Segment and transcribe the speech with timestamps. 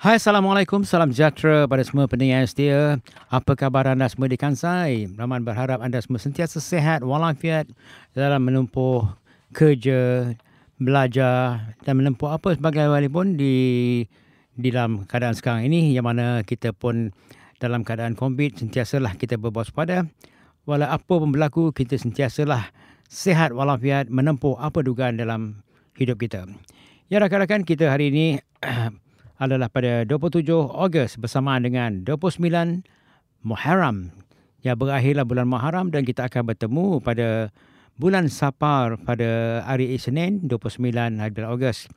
[0.00, 0.80] Hai, Assalamualaikum.
[0.80, 2.80] Salam sejahtera pada semua pendengar yang setia.
[3.28, 5.12] Apa khabar anda semua di Kansai?
[5.12, 7.68] Rahman berharap anda semua sentiasa sehat walafiat
[8.16, 9.04] dalam menempuh
[9.52, 10.32] kerja,
[10.80, 13.52] belajar dan menempuh apa sebagai pun di
[14.56, 17.12] di dalam keadaan sekarang ini yang mana kita pun
[17.60, 20.08] dalam keadaan COVID sentiasalah kita berwaspada.
[20.64, 22.72] Walau apa pun berlaku, kita sentiasalah
[23.04, 25.60] sehat walafiat menempuh apa dugaan dalam
[26.00, 26.48] hidup kita.
[27.12, 28.40] Ya rakan-rakan, kita hari ini
[29.40, 32.84] adalah pada 27 Ogos bersamaan dengan 29
[33.40, 34.12] Muharram.
[34.60, 37.48] Ya berakhirlah bulan Muharram dan kita akan bertemu pada
[37.96, 41.88] bulan Sapar pada hari Isnin 29 hari Ogos.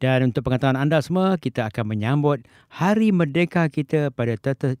[0.00, 2.40] Dan untuk pengetahuan anda semua, kita akan menyambut
[2.72, 4.80] Hari Merdeka kita pada 31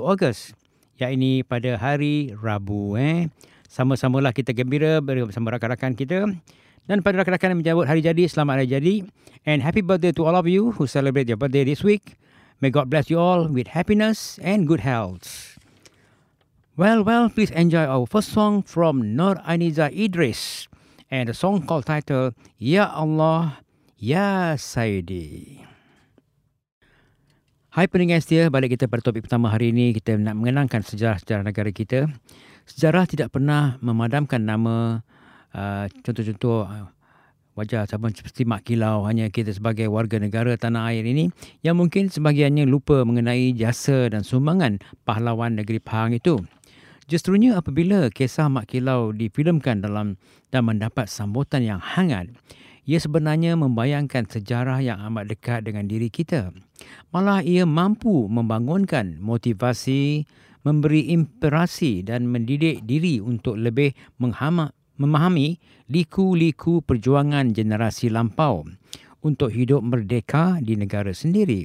[0.00, 0.56] Ogos.
[0.96, 2.96] Ini pada hari Rabu.
[3.00, 3.32] Eh.
[3.68, 6.28] Sama-samalah kita gembira bersama rakan-rakan kita.
[6.88, 8.94] Dan pada rakan-rakan yang menyambut hari jadi, selamat hari jadi.
[9.48, 12.20] And happy birthday to all of you who celebrate your birthday this week.
[12.60, 15.56] May God bless you all with happiness and good health.
[16.76, 20.68] Well, well, please enjoy our first song from Nur Aniza Idris.
[21.10, 23.64] And the song called title, Ya Allah,
[23.96, 25.64] Ya Sayyidi.
[27.70, 29.94] Hai pendengar setia, balik kita pada topik pertama hari ini.
[29.94, 32.10] Kita nak mengenangkan sejarah-sejarah negara kita.
[32.66, 35.06] Sejarah tidak pernah memadamkan nama
[35.54, 36.88] uh, contoh-contoh uh,
[37.58, 41.28] wajah sama seperti Mak Kilau hanya kita sebagai warga negara tanah air ini
[41.60, 46.40] yang mungkin sebahagiannya lupa mengenai jasa dan sumbangan pahlawan negeri Pahang itu.
[47.10, 50.14] Justrunya apabila kisah Mak Kilau difilmkan dalam
[50.54, 52.30] dan mendapat sambutan yang hangat,
[52.86, 56.54] ia sebenarnya membayangkan sejarah yang amat dekat dengan diri kita.
[57.10, 60.24] Malah ia mampu membangunkan motivasi,
[60.62, 63.90] memberi inspirasi dan mendidik diri untuk lebih
[64.22, 65.56] menghama, memahami
[65.88, 68.68] liku-liku perjuangan generasi lampau
[69.24, 71.64] untuk hidup merdeka di negara sendiri.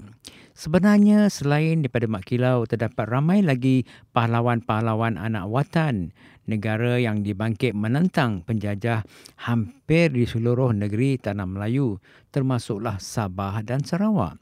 [0.56, 3.84] Sebenarnya selain daripada Mak Kilau terdapat ramai lagi
[4.16, 6.16] pahlawan-pahlawan anak watan
[6.48, 9.04] negara yang dibangkit menentang penjajah
[9.36, 12.00] hampir di seluruh negeri Tanah Melayu
[12.32, 14.40] termasuklah Sabah dan Sarawak.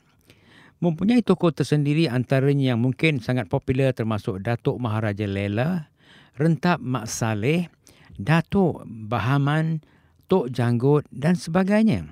[0.84, 5.90] Mempunyai tokoh tersendiri antaranya yang mungkin sangat popular termasuk Datuk Maharaja Lela,
[6.38, 7.73] Rentap Mak Saleh,
[8.18, 9.81] Datuk Bahaman,
[10.29, 12.09] Tok Janggut dan sebagainya.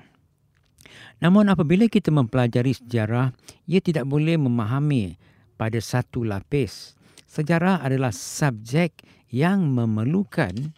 [1.21, 3.29] Namun apabila kita mempelajari sejarah,
[3.69, 5.15] ia tidak boleh memahami
[5.53, 6.97] pada satu lapis.
[7.29, 10.73] Sejarah adalah subjek yang memerlukan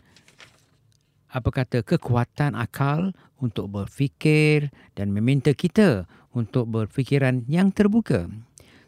[1.33, 6.06] apa kata kekuatan akal untuk berfikir dan meminta kita
[6.38, 8.29] untuk berfikiran yang terbuka.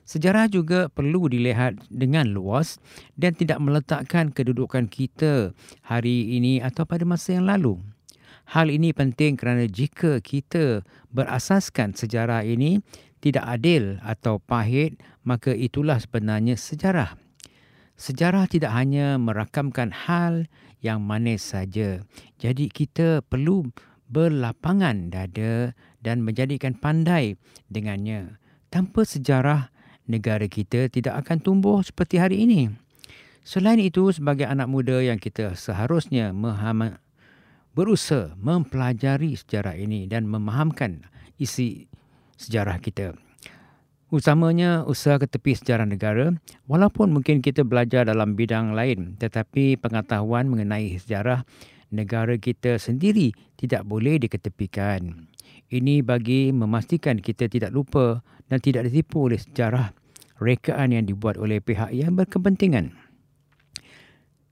[0.06, 2.78] Sejarah juga perlu dilihat dengan luas
[3.18, 7.82] dan tidak meletakkan kedudukan kita hari ini atau pada masa yang lalu.
[8.46, 12.86] Hal ini penting kerana jika kita berasaskan sejarah ini
[13.18, 17.18] tidak adil atau pahit, maka itulah sebenarnya sejarah.
[17.98, 20.46] Sejarah tidak hanya merakamkan hal
[20.86, 22.06] yang manis saja.
[22.38, 23.66] Jadi kita perlu
[24.06, 25.74] berlapangan dada
[26.06, 27.42] dan menjadikan pandai
[27.74, 28.38] dengannya.
[28.70, 29.74] Tanpa sejarah,
[30.06, 32.70] negara kita tidak akan tumbuh seperti hari ini.
[33.46, 36.34] Selain itu, sebagai anak muda yang kita seharusnya
[37.78, 41.06] berusaha mempelajari sejarah ini dan memahamkan
[41.38, 41.86] isi
[42.42, 43.14] sejarah kita.
[44.10, 46.32] Utamanya usaha ke tepi sejarah negara,
[46.70, 51.44] walaupun mungkin kita belajar dalam bidang lain, tetapi pengetahuan mengenai sejarah
[51.94, 55.30] negara kita sendiri tidak boleh diketepikan.
[55.66, 59.90] Ini bagi memastikan kita tidak lupa dan tidak ditipu oleh sejarah
[60.38, 62.94] rekaan yang dibuat oleh pihak yang berkepentingan.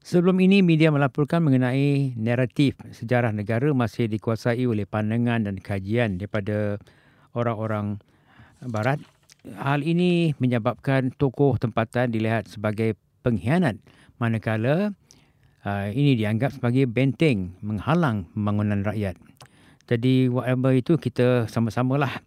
[0.04, 6.76] Sebelum ini, media melaporkan mengenai naratif sejarah negara masih dikuasai oleh pandangan dan kajian daripada
[7.32, 8.04] orang-orang
[8.68, 9.00] barat.
[9.60, 13.80] Hal ini menyebabkan tokoh tempatan dilihat sebagai pengkhianat
[14.20, 14.92] manakala
[15.64, 19.16] uh, ini dianggap sebagai benteng menghalang pembangunan rakyat.
[19.88, 22.24] Jadi whatever itu kita sama-samalah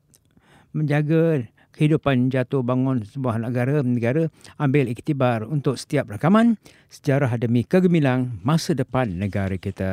[0.77, 6.57] menjaga kehidupan jatuh bangun sebuah negara negara ambil iktibar untuk setiap rakaman
[6.89, 9.93] sejarah demi kegemilang masa depan negara kita.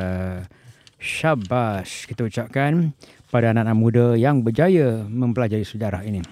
[0.96, 2.96] Syabas kita ucapkan
[3.28, 6.24] pada anak-anak muda yang berjaya mempelajari sejarah ini.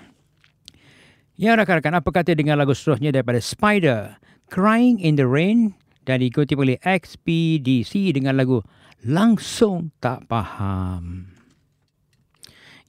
[1.36, 4.20] Ya rakan-rakan, apa kata dengan lagu seterusnya daripada Spider,
[4.52, 5.72] Crying in the Rain
[6.04, 8.60] dan diikuti oleh XPDC dengan lagu
[9.02, 11.31] Langsung Tak Paham.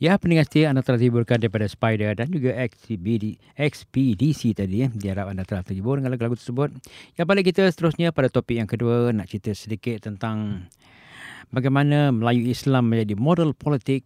[0.04, 4.84] Ya, pendengar setia anda telah dihiburkan daripada Spider dan juga XPD, XPDC tadi.
[4.84, 4.92] Ya.
[4.92, 6.76] Diharap anda telah terhibur dengan lagu-lagu tersebut.
[7.16, 9.16] Ya, balik kita seterusnya pada topik yang kedua.
[9.16, 10.68] Nak cerita sedikit tentang
[11.56, 14.04] bagaimana Melayu Islam menjadi model politik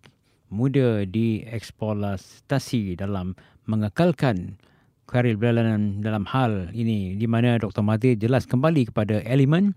[0.54, 3.34] muda dieksploitasi dalam
[3.66, 4.62] mengekalkan
[5.10, 7.82] karir belalan dalam hal ini di mana Dr.
[7.82, 9.74] Mahathir jelas kembali kepada elemen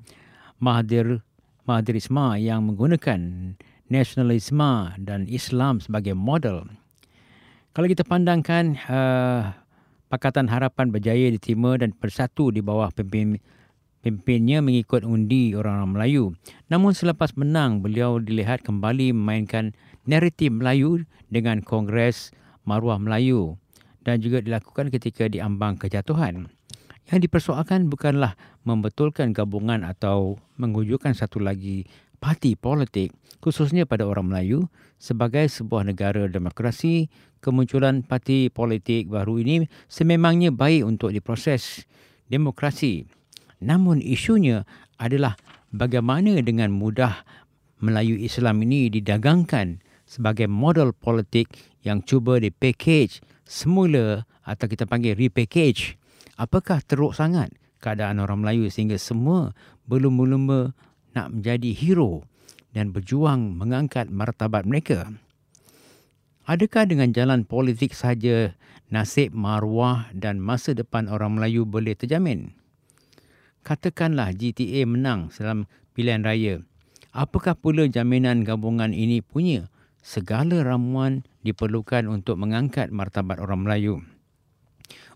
[0.60, 1.24] Mahathir
[1.64, 3.56] Mahathirisma yang menggunakan
[3.90, 6.70] nasionalisme dan Islam sebagai model.
[7.74, 9.52] Kalau kita pandangkan uh,
[10.10, 13.38] Pakatan Harapan berjaya diterima dan bersatu di bawah pimpin,
[14.02, 16.24] pimpinnya mengikut undi orang-orang Melayu.
[16.66, 19.70] Namun selepas menang, beliau dilihat kembali memainkan
[20.10, 22.34] naratif Melayu dengan Kongres
[22.66, 23.54] Maruah Melayu
[24.02, 26.50] dan juga dilakukan ketika diambang kejatuhan.
[27.10, 28.34] Yang dipersoalkan bukanlah
[28.66, 31.86] membetulkan gabungan atau mengwujudkan satu lagi
[32.20, 34.68] parti politik khususnya pada orang Melayu
[35.00, 37.08] sebagai sebuah negara demokrasi
[37.40, 41.88] kemunculan parti politik baru ini sememangnya baik untuk diproses
[42.28, 43.08] demokrasi.
[43.64, 44.68] Namun isunya
[45.00, 45.40] adalah
[45.72, 47.24] bagaimana dengan mudah
[47.80, 51.48] Melayu Islam ini didagangkan sebagai model politik
[51.80, 55.96] yang cuba dipackage semula atau kita panggil repackage.
[56.36, 59.56] Apakah teruk sangat keadaan orang Melayu sehingga semua
[59.88, 60.76] belum berlumba
[61.16, 62.26] nak menjadi hero
[62.70, 65.10] dan berjuang mengangkat martabat mereka.
[66.46, 68.54] Adakah dengan jalan politik saja
[68.90, 72.54] nasib maruah dan masa depan orang Melayu boleh terjamin?
[73.62, 76.64] Katakanlah GTA menang dalam pilihan raya.
[77.12, 79.68] Apakah pula jaminan gabungan ini punya?
[80.00, 84.00] Segala ramuan diperlukan untuk mengangkat martabat orang Melayu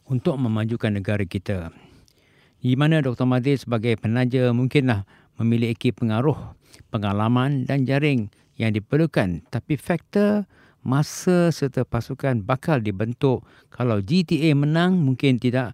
[0.05, 1.73] untuk memajukan negara kita.
[2.65, 3.29] Di mana Dr.
[3.29, 5.05] Mahathir sebagai penaja mungkinlah
[5.41, 6.55] memiliki pengaruh,
[6.91, 9.43] pengalaman dan jaring yang diperlukan.
[9.51, 10.47] Tapi faktor
[10.85, 13.43] masa serta pasukan bakal dibentuk
[13.73, 15.73] kalau GTA menang mungkin tidak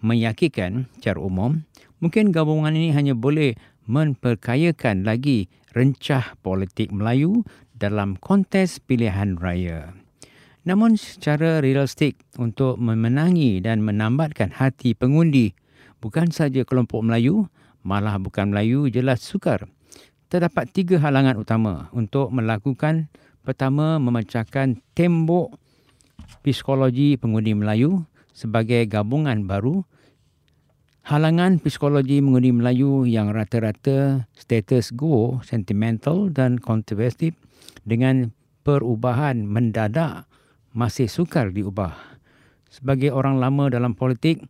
[0.00, 1.62] meyakinkan secara umum.
[1.98, 3.58] Mungkin gabungan ini hanya boleh
[3.88, 7.42] memperkayakan lagi rencah politik Melayu
[7.74, 9.94] dalam kontes pilihan raya.
[10.66, 15.56] Namun secara realistik untuk memenangi dan menambatkan hati pengundi
[16.02, 17.48] bukan saja kelompok Melayu
[17.88, 19.64] malah bukan Melayu jelas sukar.
[20.28, 23.08] Terdapat tiga halangan utama untuk melakukan
[23.40, 25.56] pertama memecahkan tembok
[26.44, 28.04] psikologi pengundi Melayu
[28.36, 29.88] sebagai gabungan baru.
[31.08, 37.32] Halangan psikologi mengundi Melayu yang rata-rata status quo, sentimental dan kontroversi
[37.88, 38.28] dengan
[38.68, 40.28] perubahan mendadak
[40.76, 41.96] masih sukar diubah.
[42.68, 44.44] Sebagai orang lama dalam politik,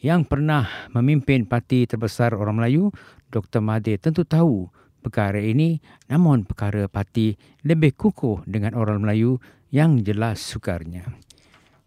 [0.00, 0.64] yang pernah
[0.96, 2.88] memimpin parti terbesar orang Melayu,
[3.28, 3.60] Dr.
[3.60, 4.72] Mahathir tentu tahu
[5.04, 9.36] perkara ini namun perkara parti lebih kukuh dengan orang Melayu
[9.68, 11.04] yang jelas sukarnya.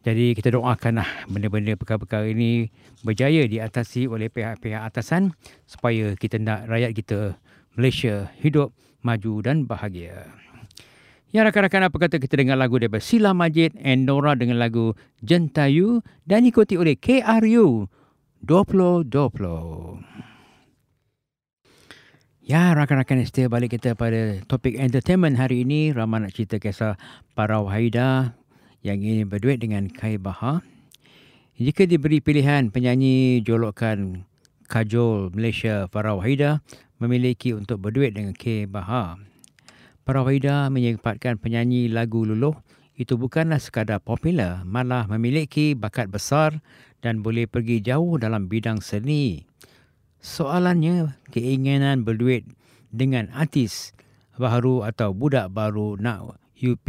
[0.04, 2.68] Jadi kita doakanlah benda-benda perkara-perkara ini
[3.07, 5.31] berjaya diatasi oleh pihak-pihak atasan
[5.63, 7.19] supaya kita nak rakyat kita
[7.80, 10.27] Malaysia hidup maju dan bahagia.
[11.33, 14.94] Ya rakan-rakan apa kata kita dengar lagu daripada Sila Majid and Nora dengan lagu
[15.25, 17.89] Jentayu dan ikuti oleh KRU
[18.44, 19.56] Doplo-doplo.
[22.44, 25.95] Ya, rakan-rakan setia balik kita pada topik entertainment hari ini.
[25.95, 27.00] Ramai nak cerita kisah
[27.40, 28.36] para Wahida
[28.84, 30.60] yang ingin berduet dengan Kai Baha.
[31.56, 34.28] Jika diberi pilihan penyanyi jolokan
[34.68, 36.60] Kajol Malaysia Farah Wahida
[37.00, 39.24] memiliki untuk berduet dengan Kai Baha.
[40.04, 42.60] Farah Wahida menyempatkan penyanyi lagu Luluh
[43.00, 46.60] itu bukanlah sekadar popular, malah memiliki bakat besar
[47.03, 49.43] dan boleh pergi jauh dalam bidang seni.
[50.24, 52.48] Soalannya, keinginan berduit
[52.95, 53.91] dengan artis
[54.39, 56.88] baru atau budak baru nak UP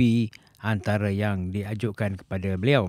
[0.63, 2.89] antara yang diajukan kepada beliau.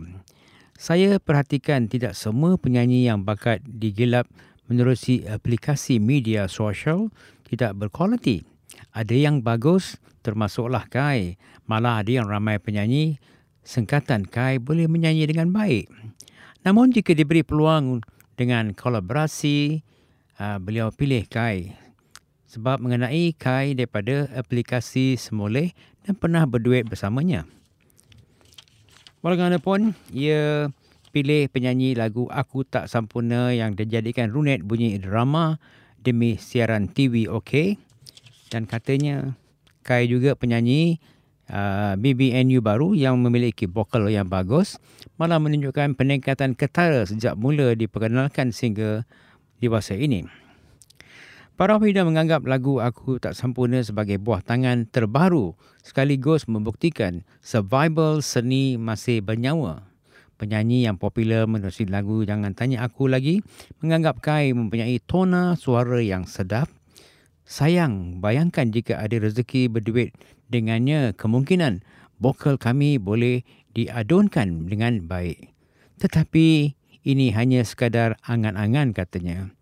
[0.77, 4.29] Saya perhatikan tidak semua penyanyi yang bakat digilap
[4.70, 7.10] menerusi aplikasi media sosial
[7.48, 8.44] tidak berkualiti.
[8.91, 11.39] Ada yang bagus termasuklah Kai.
[11.65, 13.17] Malah ada yang ramai penyanyi
[13.65, 15.89] sengkatan Kai boleh menyanyi dengan baik.
[16.65, 18.01] Namun jika diberi peluang
[18.34, 19.86] dengan kolaborasi,
[20.41, 21.77] uh, beliau pilih Kai.
[22.50, 27.45] Sebab mengenai Kai daripada aplikasi Semoleh dan pernah berduet bersamanya.
[29.22, 30.74] Walaupun ia
[31.13, 35.62] pilih penyanyi lagu Aku Tak Sampurna yang dijadikan runet bunyi drama
[36.01, 37.77] demi siaran TV OK.
[38.50, 39.38] Dan katanya
[39.86, 40.98] Kai juga penyanyi
[41.50, 44.78] uh, BBNU baru yang memiliki vokal yang bagus
[45.20, 49.06] malah menunjukkan peningkatan ketara sejak mula diperkenalkan sehingga
[49.60, 50.28] dewasa ini.
[51.56, 55.56] Para Wahida menganggap lagu Aku Tak Sempurna sebagai buah tangan terbaru
[55.88, 59.88] sekaligus membuktikan survival seni masih bernyawa.
[60.36, 63.40] Penyanyi yang popular menerusi lagu Jangan Tanya Aku Lagi
[63.80, 66.68] menganggap Kai mempunyai tona suara yang sedap
[67.46, 70.18] Sayang, bayangkan jika ada rezeki berduit
[70.50, 71.86] dengannya, kemungkinan
[72.18, 73.46] vokal kami boleh
[73.78, 75.54] diadunkan dengan baik.
[76.02, 76.74] Tetapi
[77.06, 79.54] ini hanya sekadar angan-angan katanya.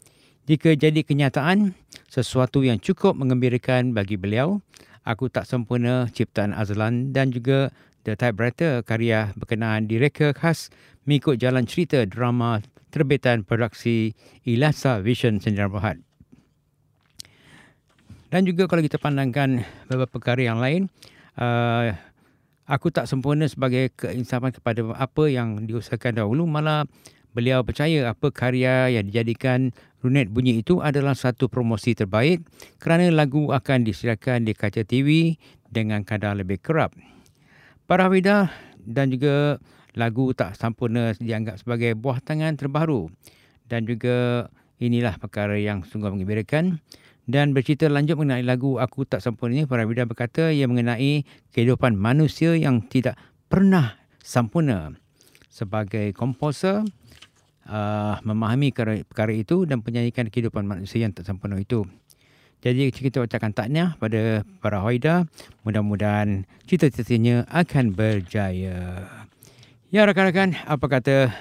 [0.47, 1.75] Jika jadi kenyataan,
[2.07, 4.63] sesuatu yang cukup mengembirakan bagi beliau,
[5.03, 7.75] Aku Tak Sempurna ciptaan Azlan dan juga
[8.07, 10.71] The Typewriter karya berkenaan direka khas
[11.03, 12.63] mengikut jalan cerita drama
[12.95, 14.15] terbitan produksi
[14.47, 15.99] Ilasa Vision Sendirian Berhad.
[18.33, 20.89] Dan juga kalau kita pandangkan beberapa perkara yang lain,
[21.37, 21.93] uh,
[22.65, 26.89] aku tak sempurna sebagai keinsafan kepada apa yang diusahakan dahulu, malah
[27.37, 29.69] beliau percaya apa karya yang dijadikan
[30.01, 32.41] Runet Bunyi itu adalah satu promosi terbaik
[32.81, 35.37] kerana lagu akan disiarkan di kaca TV
[35.69, 36.97] dengan kadar lebih kerap.
[37.85, 38.49] Para Hafida
[38.81, 39.61] dan juga
[39.93, 43.13] lagu tak sempurna dianggap sebagai buah tangan terbaru.
[43.69, 44.49] Dan juga
[44.81, 46.81] inilah perkara yang sungguh mengembirakan
[47.23, 51.23] dan bercerita lanjut mengenai lagu Aku Tak Sempurna ini, para Hafida berkata ia mengenai
[51.55, 53.15] kehidupan manusia yang tidak
[53.47, 54.91] pernah sempurna
[55.47, 56.83] sebagai komposer
[57.69, 61.87] uh, memahami perkara, perkara itu dan penyanyikan kehidupan manusia yang tak sempurna itu.
[62.63, 65.27] Jadi kita ucapkan taknya pada para Haida.
[65.67, 69.03] Mudah-mudahan cita-citanya akan berjaya.
[69.91, 71.35] Ya rakan-rakan, apa kata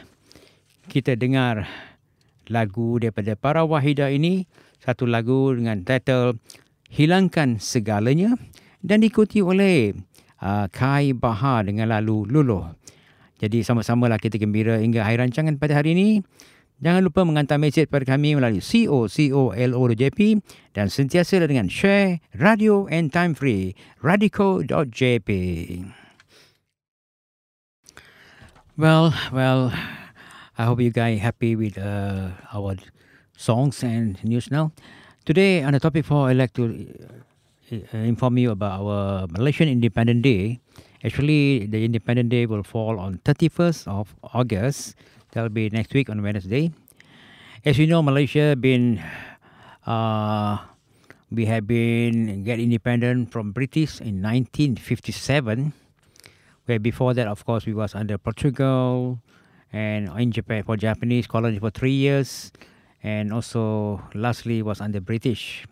[0.90, 1.70] kita dengar
[2.50, 4.48] lagu daripada para Wahida ini.
[4.82, 6.40] Satu lagu dengan title
[6.90, 8.34] Hilangkan Segalanya.
[8.82, 9.94] Dan diikuti oleh
[10.42, 12.74] uh, Kai Bahar dengan lalu Luluh.
[13.42, 16.08] Jadi sama-samalah kita gembira hingga akhir rancangan pada hari ini.
[16.82, 20.42] Jangan lupa menghantar mesej kepada kami melalui COCOLO.jp
[20.74, 25.30] dan sentiasa dengan share radio and time free radico.jp.
[28.74, 29.70] Well, well,
[30.58, 32.76] I hope you guys happy with uh, our
[33.32, 34.72] songs and news now.
[35.24, 36.92] Today on the topic four, I'd like to
[37.72, 40.60] uh, inform you about our Malaysian Independent Day.
[41.02, 44.94] Actually, the Independent Day will fall on 31st of August.
[45.32, 46.70] That'll be next week on Wednesday.
[47.64, 49.00] As you know, Malaysia been
[49.86, 50.58] uh,
[51.30, 55.72] we have been get independent from British in 1957.
[56.66, 59.18] Where before that, of course, we was under Portugal
[59.72, 62.52] and in Japan for Japanese colony for three years,
[63.02, 65.64] and also lastly was under British.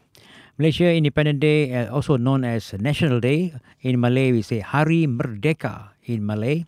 [0.58, 3.54] Malaysia Independent Day, uh, also known as National Day.
[3.80, 6.64] In Malay, we say Hari Merdeka in Malay,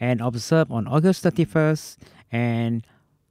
[0.00, 2.00] and observed on August 31st
[2.32, 2.86] and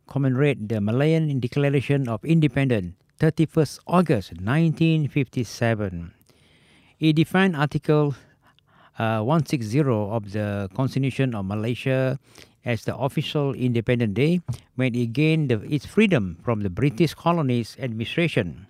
[0.06, 6.14] commemorate the Malayan Declaration of Independence, 31st August 1957.
[7.00, 8.16] It defined Article
[9.00, 12.20] uh, 160 of the Constitution of Malaysia
[12.66, 14.42] as the official Independent Day
[14.76, 18.68] when it gained the, its freedom from the British colonies administration.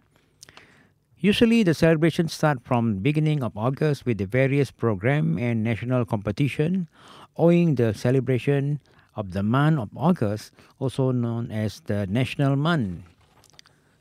[1.23, 6.89] Usually, the celebrations start from beginning of August with the various program and national competition,
[7.37, 8.81] owing the celebration
[9.15, 13.07] of the month of August, also known as the National Month.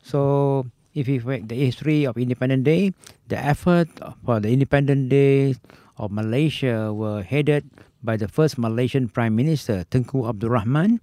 [0.02, 2.92] So, if you the history of Independent Day,
[3.28, 3.88] the effort
[4.26, 5.54] for the Independent Day
[5.96, 7.70] of Malaysia were headed
[8.02, 11.00] by the first Malaysian Prime Minister Tengku Abdul Rahman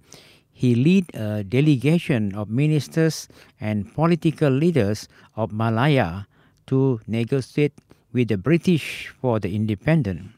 [0.60, 6.28] he led a delegation of ministers and political leaders of Malaya
[6.68, 7.72] to negotiate
[8.12, 10.28] with the British for the independence.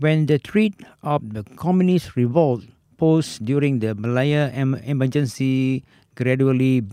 [0.00, 0.72] When the threat
[1.02, 2.64] of the communist revolt
[2.96, 5.84] posed during the Malaya emergency
[6.14, 6.88] gradually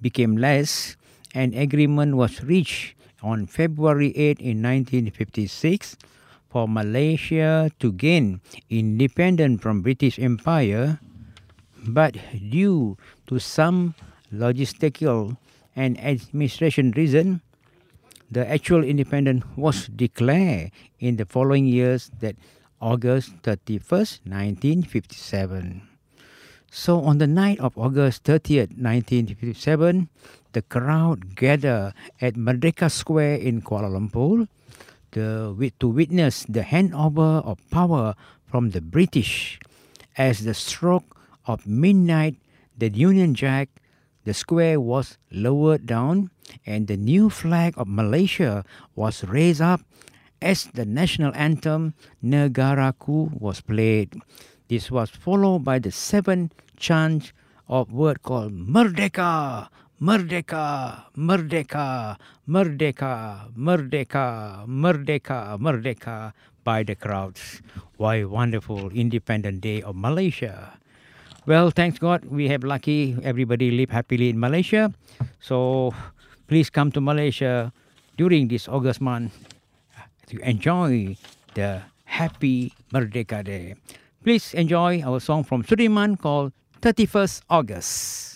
[0.00, 0.94] became less,
[1.34, 5.96] an agreement was reached on February 8 in 1956
[6.52, 11.00] for Malaysia to gain independence from British Empire
[11.82, 13.94] but due to some
[14.30, 15.36] logistical
[15.74, 17.42] and administration reason,
[18.30, 22.36] the actual independence was declared in the following years that
[22.80, 25.82] August 31st, 1957.
[26.70, 30.08] So on the night of August 30th, 1957,
[30.52, 34.48] the crowd gathered at Merdeka Square in Kuala Lumpur
[35.12, 38.14] to, to witness the handover of power
[38.44, 39.60] from the British
[40.16, 41.16] as the stroke
[41.46, 42.36] of midnight,
[42.76, 43.68] the Union Jack,
[44.24, 46.30] the square was lowered down,
[46.66, 48.64] and the new flag of Malaysia
[48.94, 49.80] was raised up
[50.40, 54.14] as the national anthem Negaraku was played.
[54.68, 57.32] This was followed by the seven chants
[57.68, 59.68] of word called Merdeka,
[60.02, 62.18] Merdeka, Merdeka,
[62.50, 66.32] Merdeka, Merdeka, Merdeka, Merdeka
[66.64, 67.62] by the crowds.
[67.98, 70.74] Why wonderful Independent Day of Malaysia.
[71.46, 73.14] Well, thanks God, we have lucky.
[73.22, 74.92] Everybody live happily in Malaysia.
[75.38, 75.94] So
[76.48, 77.70] please come to Malaysia
[78.18, 79.30] during this August month
[80.26, 81.14] to enjoy
[81.54, 83.78] the Happy Merdeka Day.
[84.26, 86.50] Please enjoy our song from Sudirman called
[86.82, 88.31] 31st August.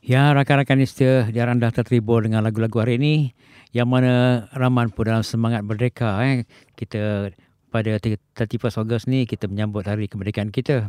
[0.00, 3.36] Ya, rakan-rakan setia, biar anda terhibur dengan lagu-lagu hari ini
[3.76, 6.16] yang mana raman pun dalam semangat merdeka.
[6.24, 6.48] Eh.
[6.72, 7.28] Kita
[7.68, 10.88] pada 31 Ogos ni kita menyambut hari kemerdekaan kita.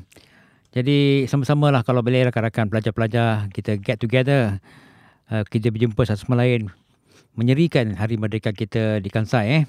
[0.72, 4.64] Jadi sama-sama lah kalau boleh rakan-rakan pelajar-pelajar kita get together.
[5.28, 6.72] Uh, kita berjumpa satu sama lain
[7.36, 9.46] menyerikan hari merdeka kita di Kansai.
[9.60, 9.64] Eh.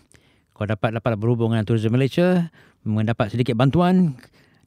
[0.55, 2.47] Kalau dapat dapat berhubung dengan Tourism Malaysia,
[2.87, 4.15] mendapat sedikit bantuan,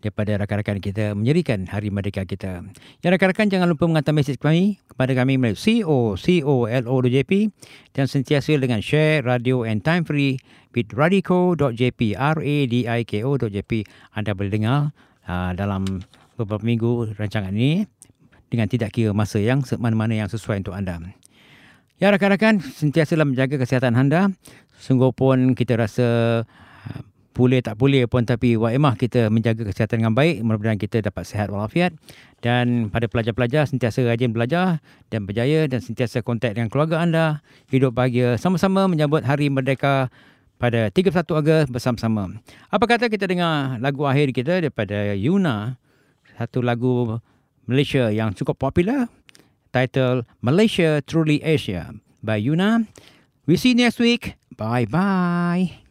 [0.06, 2.62] daripada rakan-rakan kita menyerikan Hari Merdeka kita.
[3.02, 7.32] Ya rakan-rakan jangan lupa menghantar mesej kami kepada kami melalui co.co.lo.jp
[7.98, 10.38] dan sentiasa dengan share radio and time free
[10.78, 12.14] with radiko.jp
[14.14, 14.94] anda boleh dengar
[15.26, 16.06] uh, dalam
[16.38, 17.90] beberapa minggu rancangan ini
[18.54, 21.02] dengan tidak kira masa yang mana-mana yang sesuai untuk anda.
[21.98, 24.30] Ya rakan-rakan, sentiasalah menjaga kesihatan anda.
[24.76, 26.44] Sungguh pun kita rasa
[27.36, 30.40] boleh tak boleh pun tapi wa'imah kita menjaga kesihatan dengan baik.
[30.40, 31.92] Mudah-mudahan kita dapat sihat walafiat.
[32.40, 34.80] Dan pada pelajar-pelajar sentiasa rajin belajar
[35.12, 37.44] dan berjaya dan sentiasa kontak dengan keluarga anda.
[37.68, 38.40] Hidup bahagia.
[38.40, 40.08] Sama-sama menyambut hari merdeka
[40.56, 42.40] pada 31 Ogos bersama-sama.
[42.72, 45.76] Apa kata kita dengar lagu akhir kita daripada Yuna?
[46.40, 47.20] Satu lagu
[47.68, 49.12] Malaysia yang cukup popular.
[49.76, 51.92] Title Malaysia Truly Asia
[52.24, 52.88] by Yuna.
[53.44, 54.40] We see you next week.
[54.56, 55.85] Bye bye